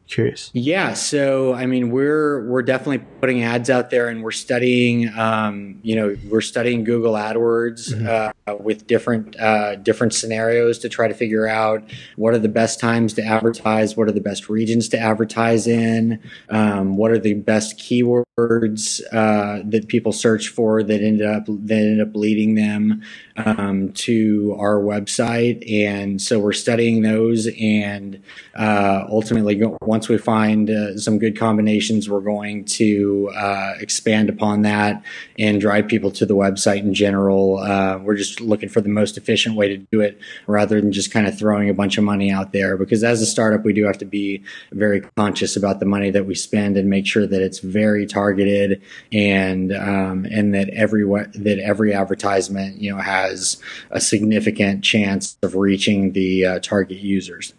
[0.07, 5.09] curious yeah so i mean we're we're definitely putting ads out there and we're studying
[5.17, 8.07] um, you know we're studying google adwords mm-hmm.
[8.07, 11.83] uh, with different uh, different scenarios to try to figure out
[12.15, 16.21] what are the best times to advertise what are the best regions to advertise in
[16.49, 21.77] um, what are the best keywords uh, that people search for that ended up that
[21.77, 23.01] ended up leading them
[23.35, 28.21] um, to our website and so we're studying those and
[28.55, 34.29] uh, ultimately go, once we find uh, some good combinations, we're going to uh, expand
[34.29, 35.01] upon that
[35.39, 37.57] and drive people to the website in general.
[37.57, 41.11] Uh, we're just looking for the most efficient way to do it rather than just
[41.11, 42.77] kind of throwing a bunch of money out there.
[42.77, 46.27] Because as a startup, we do have to be very conscious about the money that
[46.27, 48.79] we spend and make sure that it's very targeted
[49.11, 55.55] and um, and that every that every advertisement you know has a significant chance of
[55.55, 57.53] reaching the uh, target users.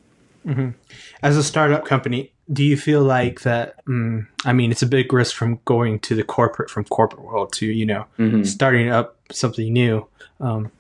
[0.49, 0.71] Mm-hmm.
[1.23, 3.85] As a startup company, do you feel like that?
[3.87, 7.53] Mm, I mean, it's a big risk from going to the corporate from corporate world
[7.55, 8.45] to you know mm-hmm.
[8.45, 10.07] starting up something new.
[10.41, 10.73] Um,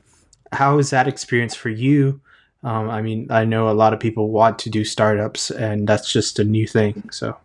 [0.52, 2.20] how is that experience for you?
[2.64, 6.10] Um, I mean, I know a lot of people want to do startups, and that's
[6.12, 7.08] just a new thing.
[7.12, 7.36] So,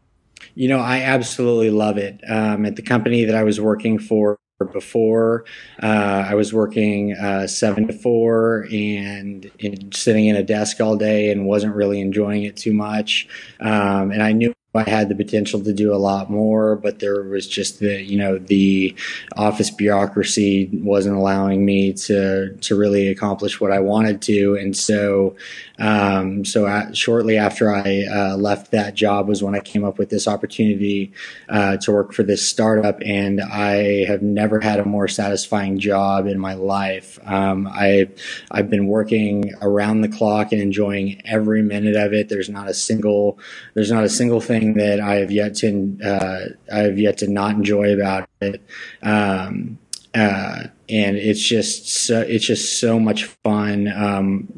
[0.55, 2.21] you know, I absolutely love it.
[2.27, 5.45] Um, at the company that I was working for before.
[5.81, 9.49] Uh, I was working uh, seven to four and,
[9.93, 13.27] sitting in a desk all day and wasn't really enjoying it too much.
[13.59, 17.21] Um, and I knew I had the potential to do a lot more, but there
[17.23, 18.95] was just the, you know, the
[19.37, 24.55] office bureaucracy wasn't allowing me to, to really accomplish what I wanted to.
[24.55, 25.35] And so,
[25.79, 29.97] um, so at, shortly after I uh, left that job was when I came up
[29.97, 31.13] with this opportunity
[31.49, 33.01] uh, to work for this startup.
[33.03, 37.19] And I have never had a more satisfying job in my life.
[37.25, 38.09] Um, I,
[38.51, 42.29] I've been working around the clock and enjoying every minute of it.
[42.29, 43.39] There's not a single,
[43.73, 46.39] there's not a single thing that I have yet to uh,
[46.71, 48.61] I have yet to not enjoy about it.
[49.01, 49.79] Um,
[50.13, 54.49] uh, and it's just so, it's just so much fun um,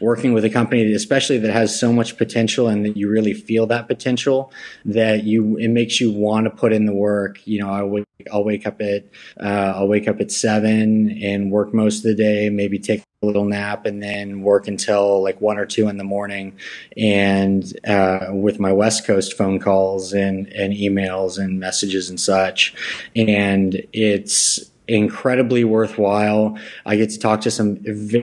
[0.00, 3.66] working with a company, especially that has so much potential, and that you really feel
[3.66, 4.52] that potential.
[4.84, 7.38] That you it makes you want to put in the work.
[7.46, 9.04] You know, I wake, I'll wake up at
[9.40, 13.26] uh, I'll wake up at seven and work most of the day, maybe take a
[13.26, 16.56] little nap, and then work until like one or two in the morning,
[16.96, 22.74] and uh, with my West Coast phone calls and and emails and messages and such,
[23.14, 26.58] and it's incredibly worthwhile.
[26.86, 27.78] I get to talk to some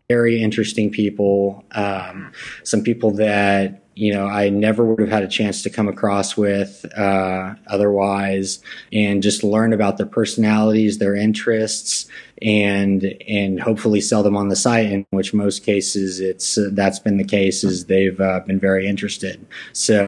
[0.09, 2.31] very interesting people, um,
[2.63, 6.37] some people that you know I never would have had a chance to come across
[6.37, 8.59] with uh, otherwise,
[8.93, 12.07] and just learn about their personalities, their interests,
[12.41, 14.91] and and hopefully sell them on the site.
[14.91, 17.63] In which most cases, it's uh, that's been the case.
[17.63, 19.45] Is they've uh, been very interested.
[19.73, 20.07] So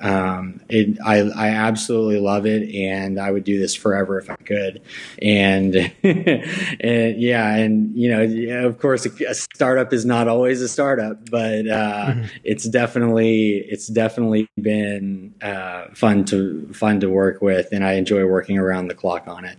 [0.00, 4.36] um, it, I I absolutely love it, and I would do this forever if I
[4.36, 4.80] could.
[5.20, 11.30] And and yeah, and you know, of course, a, startup is not always a startup,
[11.30, 12.26] but uh, mm-hmm.
[12.44, 18.24] it's definitely it's definitely been uh, fun to fun to work with, and I enjoy
[18.24, 19.58] working around the clock on it.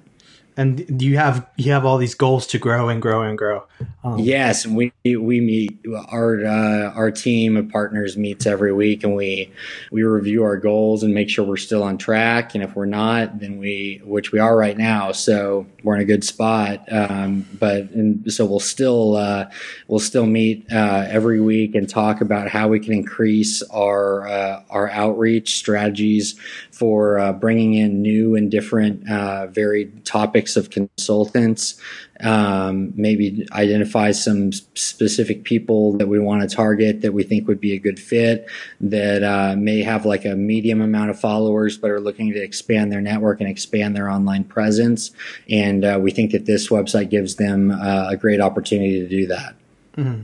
[0.57, 3.63] And you have you have all these goals to grow and grow and grow.
[4.03, 9.15] Um, yes, we we meet our uh, our team of partners meets every week, and
[9.15, 9.51] we
[9.91, 12.55] we review our goals and make sure we're still on track.
[12.55, 16.05] And if we're not, then we which we are right now, so we're in a
[16.05, 16.91] good spot.
[16.91, 19.45] Um, but and so we'll still uh,
[19.87, 24.63] we'll still meet uh, every week and talk about how we can increase our uh,
[24.71, 26.39] our outreach strategies
[26.77, 31.79] for uh, bringing in new and different uh, varied topics of consultants.
[32.19, 37.59] Um, maybe identify some specific people that we want to target that we think would
[37.59, 38.49] be a good fit
[38.81, 42.91] that uh, may have like a medium amount of followers but are looking to expand
[42.91, 45.11] their network and expand their online presence.
[45.49, 49.27] And uh, we think that this website gives them uh, a great opportunity to do
[49.27, 49.55] that.
[49.95, 50.23] Mm-hmm.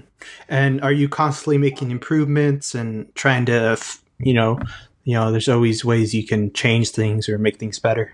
[0.49, 3.77] And are you constantly making improvements and trying to,
[4.19, 4.59] you know,
[5.03, 8.13] you know, there's always ways you can change things or make things better.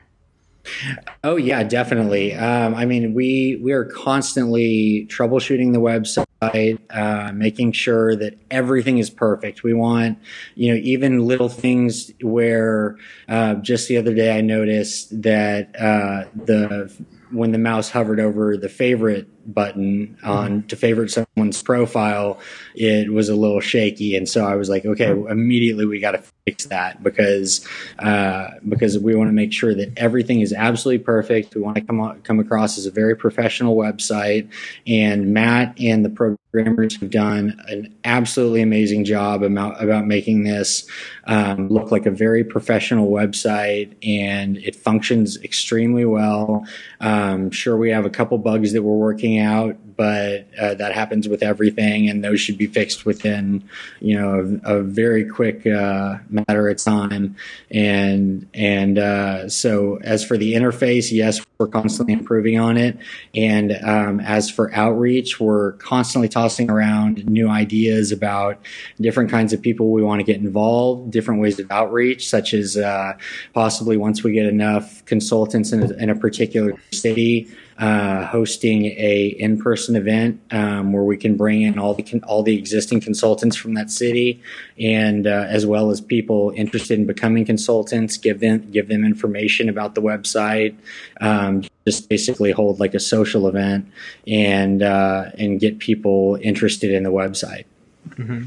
[1.24, 2.34] Oh yeah, definitely.
[2.34, 8.98] Um, I mean, we we are constantly troubleshooting the website, uh, making sure that everything
[8.98, 9.64] is perfect.
[9.64, 10.20] We want,
[10.56, 12.98] you know, even little things where
[13.28, 16.94] uh, just the other day I noticed that uh, the
[17.32, 20.68] when the mouse hovered over the favorite button on mm-hmm.
[20.68, 22.40] to favorite someone's profile,
[22.76, 26.24] it was a little shaky, and so I was like, okay, immediately we got to
[26.50, 27.68] fix that because
[28.00, 31.56] uh, because we want to make sure that everything is absolutely perfect.
[31.56, 34.50] We want to come come across as a very professional website,
[34.88, 40.88] and Matt and the programmers have done an absolutely amazing job about about making this
[41.26, 46.66] um, look like a very professional website, and it functions extremely well.
[47.00, 51.28] Um, sure, we have a couple bugs that we're working out, but uh, that happens
[51.28, 53.64] with everything, and those should be fixed within,
[54.00, 57.36] you know, a, a very quick uh, matter of time.
[57.70, 62.98] And and uh, so, as for the interface, yes, we're constantly improving on it.
[63.36, 68.58] And um, as for outreach, we're constantly tossing around new ideas about
[69.02, 72.78] different kinds of people we want to get involved, different ways of outreach, such as
[72.78, 73.18] uh,
[73.54, 79.34] possibly once we get enough consultants in a, in a particular city uh, hosting a
[79.40, 83.74] in-person event um, where we can bring in all the all the existing consultants from
[83.74, 84.42] that city,
[84.78, 88.18] and uh, as well as people interested in becoming consultants.
[88.18, 90.76] Give them give them information about the website.
[91.22, 93.90] Um, just basically hold like a social event
[94.28, 97.64] and uh, and get people interested in the website.
[98.10, 98.44] Mm-hmm.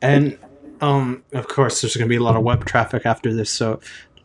[0.00, 0.38] And
[0.80, 3.50] um, of course, there's going to be a lot of web traffic after this.
[3.50, 3.80] So,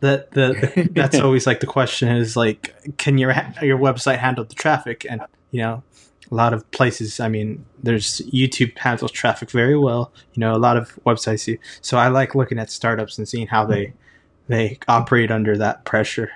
[0.05, 4.55] that the, that's always like the question is like can your your website handle the
[4.55, 5.05] traffic?
[5.09, 5.83] And you know
[6.31, 10.57] a lot of places i mean there's youtube handles traffic very well you know a
[10.57, 11.55] lot of websites do.
[11.81, 13.93] So i like looking at startups and seeing how they
[14.47, 16.31] they operate under that pressure.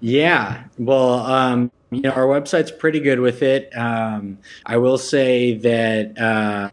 [0.00, 0.64] Yeah.
[0.78, 3.70] Well um you know, our website's pretty good with it.
[3.76, 6.70] Um, I will say that uh,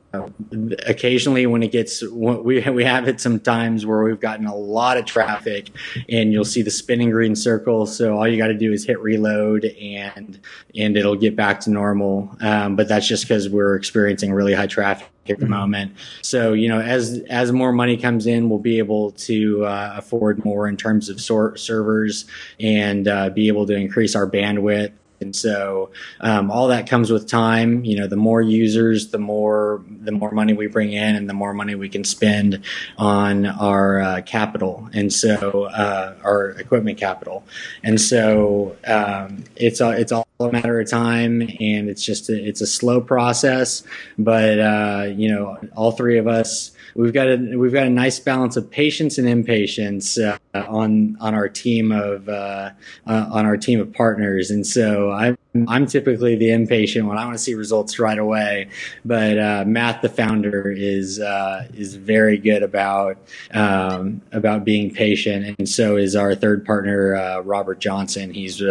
[0.87, 5.03] occasionally, when it gets, we we have it sometimes where we've gotten a lot of
[5.05, 5.71] traffic,
[6.07, 7.85] and you'll see the spinning green circle.
[7.85, 10.39] So all you got to do is hit reload, and
[10.73, 12.33] and it'll get back to normal.
[12.39, 15.53] Um, but that's just because we're experiencing really high traffic at the mm-hmm.
[15.53, 15.95] moment.
[16.21, 20.45] So you know, as as more money comes in, we'll be able to uh, afford
[20.45, 22.25] more in terms of sort servers
[22.57, 27.27] and uh, be able to increase our bandwidth and so um, all that comes with
[27.27, 27.83] time.
[27.83, 31.33] You know, the more users, the more the more money we bring in, and the
[31.33, 32.63] more money we can spend
[32.97, 37.43] on our uh, capital, and so uh, our equipment capital.
[37.83, 42.47] And so um, it's a, it's all a matter of time, and it's just a,
[42.47, 43.83] it's a slow process.
[44.17, 48.19] But uh, you know, all three of us we've got a we've got a nice
[48.19, 52.71] balance of patience and impatience uh, on on our team of uh,
[53.07, 57.17] uh, on our team of partners, and so I'm I'm typically the impatient one.
[57.17, 58.69] I want to see results right away,
[59.05, 63.17] but uh, Matt, the founder, is uh, is very good about
[63.51, 68.33] um, about being patient, and so is our third partner, uh, Robert Johnson.
[68.33, 68.61] He's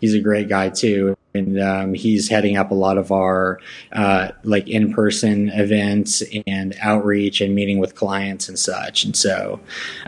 [0.00, 3.58] he's a great guy too and um, he's heading up a lot of our
[3.92, 9.60] uh, like in-person events and outreach and meeting with clients and such and so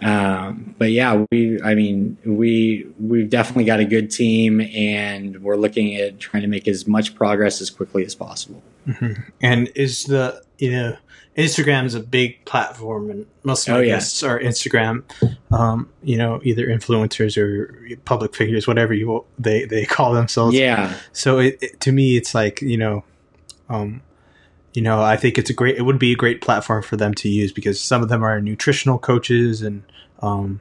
[0.03, 5.57] um, but yeah we i mean we we've definitely got a good team and we're
[5.57, 9.21] looking at trying to make as much progress as quickly as possible mm-hmm.
[9.41, 10.97] and is the you know
[11.37, 13.95] Instagram is a big platform, and most of my oh, yeah.
[13.95, 15.03] guests are Instagram.
[15.51, 20.55] Um, you know, either influencers or public figures, whatever you they they call themselves.
[20.55, 20.95] Yeah.
[21.13, 23.05] So it, it, to me, it's like you know,
[23.69, 24.03] um,
[24.75, 25.77] you know, I think it's a great.
[25.77, 28.41] It would be a great platform for them to use because some of them are
[28.41, 29.83] nutritional coaches and
[30.21, 30.61] um,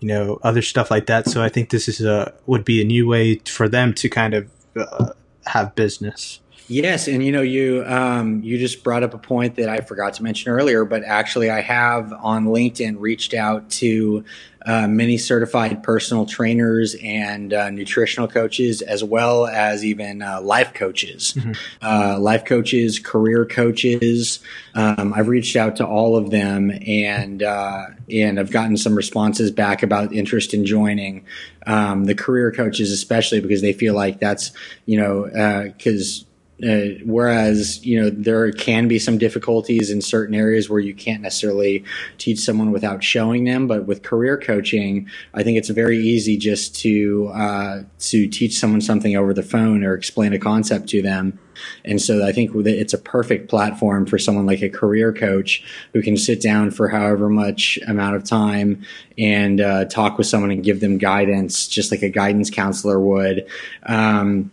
[0.00, 1.28] you know other stuff like that.
[1.28, 4.34] So I think this is a would be a new way for them to kind
[4.34, 5.10] of uh,
[5.46, 6.40] have business.
[6.68, 10.14] Yes, and you know you um, you just brought up a point that I forgot
[10.14, 14.24] to mention earlier, but actually I have on LinkedIn reached out to
[14.66, 20.74] uh, many certified personal trainers and uh, nutritional coaches, as well as even uh, life
[20.74, 21.52] coaches, mm-hmm.
[21.80, 24.40] Uh, life coaches, career coaches.
[24.74, 29.50] Um, I've reached out to all of them, and uh, and I've gotten some responses
[29.50, 31.24] back about interest in joining.
[31.66, 34.52] Um, the career coaches, especially because they feel like that's
[34.84, 36.26] you know because
[36.66, 41.22] uh, whereas you know there can be some difficulties in certain areas where you can't
[41.22, 41.84] necessarily
[42.18, 46.74] teach someone without showing them, but with career coaching, I think it's very easy just
[46.80, 51.38] to uh, to teach someone something over the phone or explain a concept to them.
[51.84, 56.02] And so I think it's a perfect platform for someone like a career coach who
[56.02, 58.82] can sit down for however much amount of time
[59.16, 63.46] and uh, talk with someone and give them guidance, just like a guidance counselor would.
[63.86, 64.50] Um,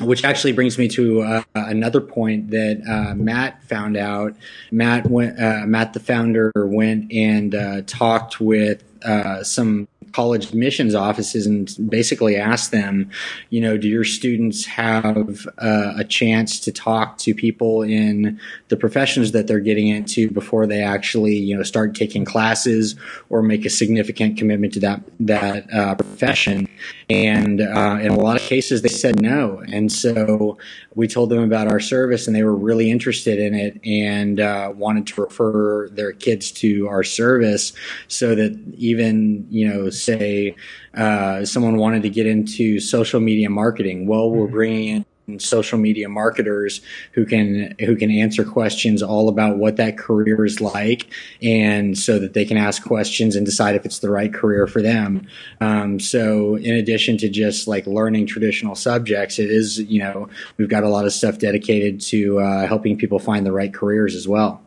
[0.00, 4.34] which actually brings me to uh, another point that uh, Matt found out.
[4.70, 10.94] Matt went, uh, Matt, the founder, went and uh, talked with uh, some college admissions
[10.94, 13.10] offices and basically ask them,
[13.50, 18.76] you know, do your students have uh, a chance to talk to people in the
[18.76, 22.96] professions that they're getting into before they actually, you know, start taking classes
[23.28, 26.68] or make a significant commitment to that that uh, profession?
[27.08, 29.62] And uh, in a lot of cases, they said no.
[29.72, 30.58] And so
[30.94, 34.72] we told them about our service, and they were really interested in it and uh,
[34.74, 37.72] wanted to refer their kids to our service
[38.08, 40.54] so that even you know say
[40.94, 44.06] uh, someone wanted to get into social media marketing.
[44.06, 44.54] Well, we're mm-hmm.
[44.54, 46.80] bringing in social media marketers
[47.12, 51.08] who can who can answer questions all about what that career is like
[51.42, 54.82] and so that they can ask questions and decide if it's the right career for
[54.82, 55.26] them
[55.60, 60.68] um, so in addition to just like learning traditional subjects it is you know we've
[60.68, 64.26] got a lot of stuff dedicated to uh, helping people find the right careers as
[64.26, 64.60] well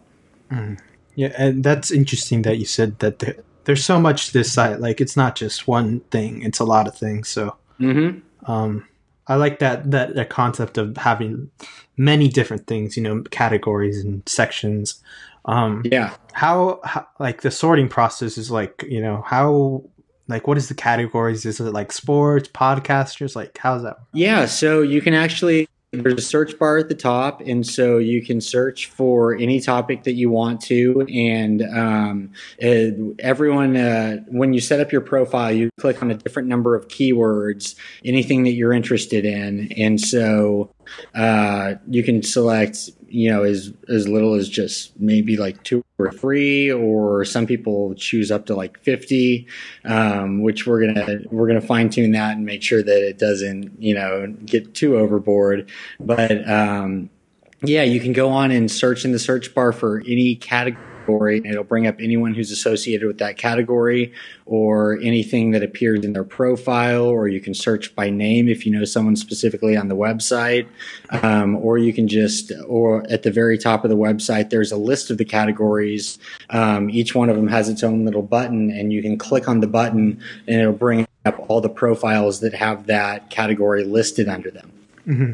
[0.52, 0.78] mm.
[1.16, 4.80] yeah and that's interesting that you said that the, there's so much to this site.
[4.80, 7.30] Like it's not just one thing; it's a lot of things.
[7.30, 8.20] So, mm-hmm.
[8.52, 8.88] um,
[9.28, 11.50] I like that, that that concept of having
[11.98, 12.98] many different things.
[12.98, 15.02] You know, categories and sections.
[15.46, 16.16] Um, yeah.
[16.32, 19.84] How, how like the sorting process is like you know how
[20.28, 24.82] like what is the categories is it like sports podcasters like how's that yeah so
[24.82, 28.88] you can actually there's a search bar at the top, and so you can search
[28.88, 31.06] for any topic that you want to.
[31.14, 32.32] And um,
[33.20, 36.88] everyone, uh, when you set up your profile, you click on a different number of
[36.88, 40.72] keywords, anything that you're interested in, and so
[41.16, 46.12] uh, you can select you know as as little as just maybe like two or
[46.12, 49.48] three or some people choose up to like 50
[49.86, 53.82] um, which we're gonna we're gonna fine tune that and make sure that it doesn't
[53.82, 55.70] you know get too overboard.
[56.00, 57.10] But um,
[57.64, 61.42] yeah you can go on and search in the search bar for any category category.
[61.46, 64.14] It'll bring up anyone who's associated with that category
[64.46, 68.72] or anything that appears in their profile, or you can search by name if you
[68.72, 70.68] know someone specifically on the website.
[71.12, 74.78] Um, or you can just, or at the very top of the website, there's a
[74.78, 76.20] list of the categories.
[76.50, 79.60] Um, each one of them has its own little button, and you can click on
[79.60, 84.52] the button and it'll bring up all the profiles that have that category listed under
[84.52, 84.72] them.
[85.08, 85.34] Mm-hmm.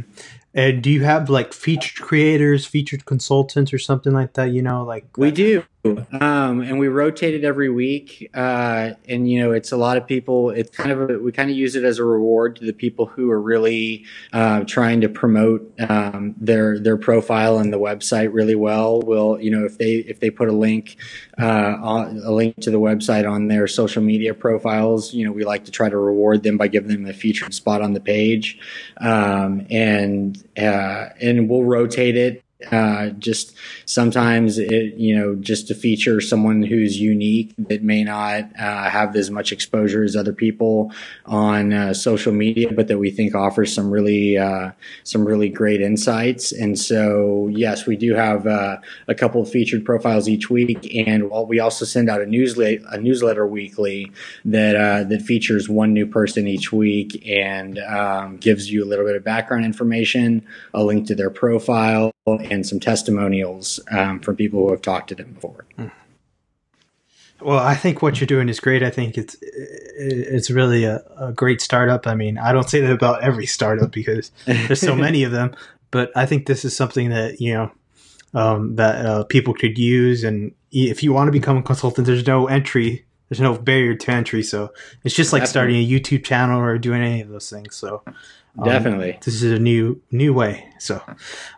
[0.54, 4.52] And do you have like featured creators, featured consultants, or something like that?
[4.52, 5.64] You know, like we do.
[5.86, 8.30] Um, and we rotate it every week.
[8.34, 10.50] Uh, and you know, it's a lot of people.
[10.50, 13.06] It's kind of a, we kind of use it as a reward to the people
[13.06, 18.56] who are really uh, trying to promote um, their their profile and the website really
[18.56, 19.02] well.
[19.02, 20.98] Will you know if they if they put a link
[21.40, 25.46] uh, on, a link to the website on their social media profiles, you know, we
[25.46, 28.60] like to try to reward them by giving them a featured spot on the page,
[28.98, 33.56] um, and uh, and we'll rotate it uh, just
[33.86, 39.16] sometimes it, you know, just to feature someone who's unique that may not uh, have
[39.16, 40.92] as much exposure as other people
[41.26, 44.72] on uh, social media, but that we think offers some really, uh,
[45.04, 46.52] some really great insights.
[46.52, 51.32] And so, yes, we do have uh, a couple of featured profiles each week, and
[51.48, 54.12] we also send out a newsletter, a newsletter weekly
[54.44, 59.06] that uh, that features one new person each week and um, gives you a little
[59.06, 62.12] bit of background information, a link to their profile
[62.52, 65.66] and some testimonials um, from people who have talked to them before.
[65.76, 65.88] Hmm.
[67.42, 68.84] Well, I think what you're doing is great.
[68.84, 72.06] I think it's it's really a, a, great startup.
[72.06, 75.56] I mean, I don't say that about every startup because there's so many of them,
[75.90, 77.72] but I think this is something that you know
[78.34, 80.26] um, that uh, people could use.
[80.26, 84.12] And if you want to become a consultant, there's no entry there's no barrier to
[84.12, 84.44] entry.
[84.44, 84.74] So
[85.04, 87.76] it's just like starting a YouTube channel or doing any of those things.
[87.76, 88.04] So
[88.58, 90.70] um, definitely, this is a new new way.
[90.80, 91.02] So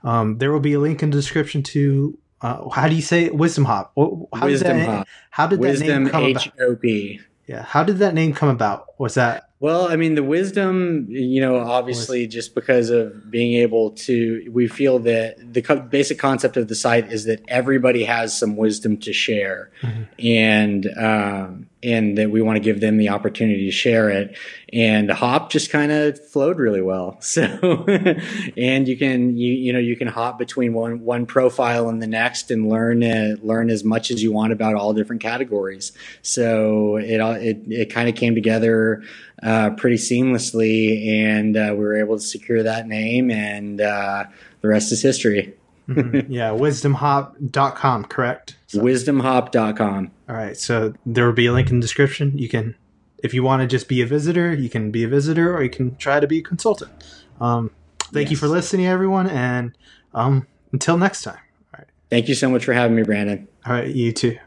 [0.03, 2.17] um, there will be a link in the description to.
[2.41, 3.35] Uh, how do you say it?
[3.35, 3.93] Wisdom Hop?
[3.95, 5.07] How Wisdom that, Hop.
[5.29, 7.15] How did Wisdom that name come H-O-P.
[7.15, 7.27] about?
[7.45, 7.63] Yeah.
[7.63, 8.99] How did that name come about?
[8.99, 13.91] Was that well, I mean, the wisdom, you know, obviously just because of being able
[13.91, 18.35] to, we feel that the co- basic concept of the site is that everybody has
[18.35, 19.69] some wisdom to share.
[19.83, 20.03] Mm-hmm.
[20.25, 24.37] And, um, and that we want to give them the opportunity to share it.
[24.71, 27.19] And hop just kind of flowed really well.
[27.31, 27.85] So,
[28.57, 32.07] and you can, you, you know, you can hop between one, one profile and the
[32.07, 35.93] next and learn, uh, learn as much as you want about all different categories.
[36.21, 39.01] So it, it, it kind of came together,
[39.41, 44.25] uh, pretty seamlessly and, uh, we were able to secure that name and, uh,
[44.59, 45.53] the rest is history.
[45.87, 46.19] mm-hmm.
[46.31, 46.49] Yeah.
[46.51, 48.55] Wisdomhop.com, correct?
[48.71, 48.79] So.
[48.79, 50.11] Wisdomhop.com.
[50.29, 50.55] All right.
[50.55, 52.37] So there will be a link in the description.
[52.37, 52.75] You can,
[53.21, 55.69] if you want to just be a visitor, you can be a visitor or you
[55.69, 56.91] can try to be a consultant.
[57.41, 57.71] Um,
[58.13, 58.31] thank yes.
[58.31, 59.27] you for listening, everyone.
[59.27, 59.77] And
[60.13, 61.39] um, until next time.
[61.73, 61.87] All right.
[62.09, 63.47] Thank you so much for having me, Brandon.
[63.65, 63.93] All right.
[63.93, 64.37] You too.